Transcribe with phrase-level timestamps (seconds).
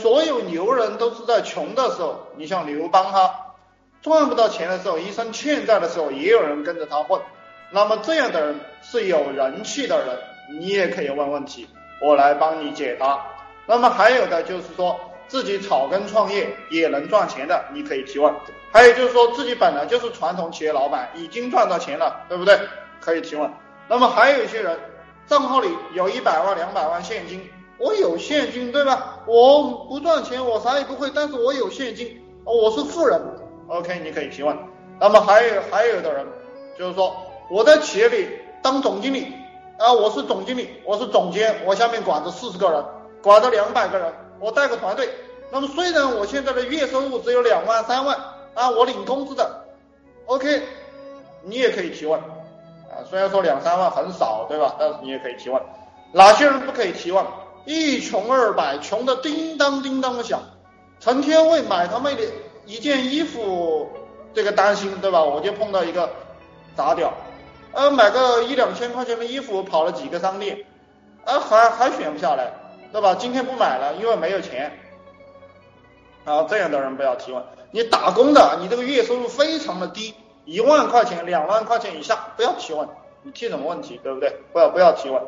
[0.00, 3.54] 所有牛人都是在穷的时候，你像刘邦哈，
[4.02, 7.20] 赚不到钱的时候，一身欠债的时候，也有人跟着他混。
[7.70, 11.68] 那么这样的人是有人气的人，你也可以问问题，
[12.02, 13.24] 我来帮你解答。
[13.66, 18.34] 那么还有的就是说自己草根创业也能赚钱的，你可以提问。
[18.72, 22.58] 还有就是说自己本来就是传统企业老板，已经赚到钱了，对不对？
[23.00, 23.50] 可以提问。
[23.88, 24.78] 那么还有一些人
[25.26, 27.48] 账号里有一百万、两百万现金，
[27.80, 29.20] 我有现金，对吧？
[29.26, 33.20] 我不赚钱，我啥也不会，但是我有现金，我是富人。
[33.68, 34.56] OK，你可以提问。
[35.00, 36.26] 那么还有还有的人
[36.78, 37.16] 就是说。
[37.52, 38.28] 我在企业里
[38.62, 39.26] 当总经理
[39.76, 42.84] 啊，我是总经理，我是总监，我下面管着四十个人，
[43.20, 45.08] 管着两百个人，我带个团队。
[45.50, 48.16] 那么虽然我现在的月收入只有两万三万
[48.54, 49.64] 啊，我领工资的
[50.26, 50.62] ，OK，
[51.42, 54.76] 你也可以提问啊，虽然说两三万很少，对吧？
[54.78, 55.60] 但是你也可以提问。
[56.12, 57.24] 哪些人不可以提问？
[57.64, 60.40] 一穷二白，穷的叮当叮当的响，
[60.98, 62.22] 成天为买他妹的
[62.66, 63.90] 一件衣服
[64.34, 65.22] 这个担心，对吧？
[65.22, 66.10] 我就碰到一个
[66.74, 67.12] 砸屌。
[67.72, 70.64] 呃，买个一两千块钱的衣服，跑了几个商店，
[71.24, 72.52] 啊，还还选不下来，
[72.92, 73.14] 对吧？
[73.14, 74.72] 今天不买了，因为没有钱。
[76.24, 77.42] 啊，这样的人不要提问。
[77.70, 80.14] 你打工的，你这个月收入非常的低，
[80.44, 82.88] 一万块钱、两万块钱以下，不要提问。
[83.22, 84.34] 你提什么问题，对不对？
[84.52, 85.22] 不要不要提问。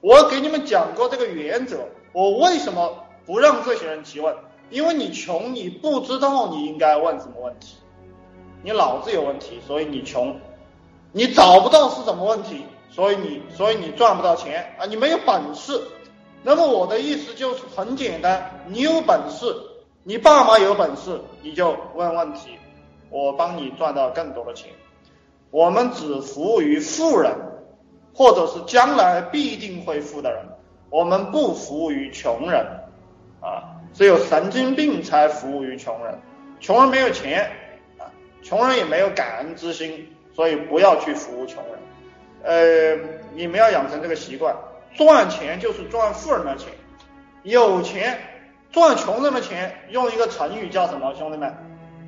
[0.00, 1.78] 我给你们讲过这个原则，
[2.12, 4.34] 我为什么不让这些人提问？
[4.70, 7.76] 因为你穷，你不知道你应该问什么问题，
[8.62, 10.38] 你脑子有问题，所以你穷。
[11.10, 15.82] 你找不到是什么问题，所以你所以你赚不到钱啊，你没有本事。
[16.42, 19.56] 那么我的意思就是很简单，你有本事，
[20.04, 22.50] 你爸妈有本事，你就问问题，
[23.10, 24.70] 我帮你赚到更多的钱。
[25.50, 27.32] 我们只服务于富人，
[28.18, 30.42] 或者是将来必定会富的人，
[30.90, 32.66] 我们不服务于穷人
[33.40, 36.18] 啊，只有神经病才服务于穷人，
[36.58, 37.48] 穷人没有钱
[37.96, 38.10] 啊，
[38.42, 40.12] 穷人也没有感恩之心。
[40.34, 41.78] 所以不要去服务穷人，
[42.44, 42.96] 呃，
[43.34, 44.54] 你们要养成这个习惯，
[44.96, 46.72] 赚钱就是赚富人的钱，
[47.42, 48.18] 有钱
[48.70, 51.14] 赚穷人的钱，用一个成语叫什么？
[51.14, 51.52] 兄弟们，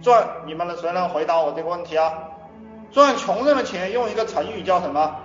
[0.03, 2.29] 赚你们谁能回答我这个问题啊？
[2.93, 5.17] 赚穷人的钱用一个成语叫什么？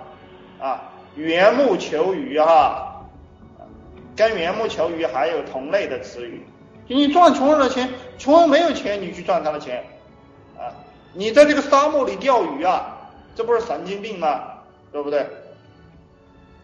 [0.60, 0.82] 啊，
[1.14, 3.04] 缘木求鱼哈，
[4.16, 6.46] 跟缘木求鱼还有同类的词语。
[6.88, 9.84] 你赚穷人的钱，穷人没有钱，你去赚他的钱
[10.56, 10.72] 啊？
[11.12, 13.10] 你在这个沙漠里钓鱼啊？
[13.34, 14.42] 这不是神经病吗？
[14.92, 15.26] 对不对？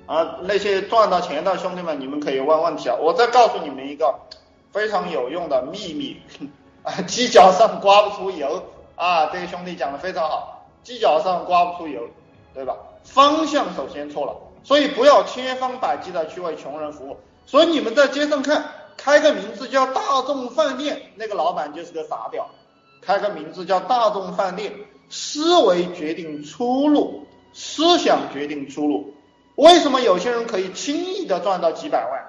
[0.07, 2.97] 啊，那些赚到钱的兄弟们，你们可以问问题啊！
[2.99, 4.15] 我再告诉你们一个
[4.73, 6.21] 非常有用的秘密
[6.83, 8.63] 啊，犄角上刮不出油
[8.97, 9.27] 啊！
[9.27, 12.09] 这个兄弟讲的非常好，犄角上刮不出油，
[12.55, 12.77] 对吧？
[13.05, 17.17] 方向首先错了，所以不要千方百计的去为穷人服务。
[17.47, 18.65] 所以你们在街上看，
[18.97, 22.45] 开个名字叫大众饭店，那个老板就是个傻屌；
[23.01, 24.73] 开个名字叫大众饭店。
[25.11, 29.13] 思维决定出路，思想决定出路。
[29.57, 32.23] 为什么有些人可以轻易的赚到几百万？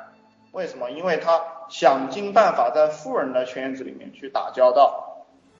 [0.51, 0.91] 为什么？
[0.91, 5.12] 因为他想尽办法在富人的圈子里面去打交道。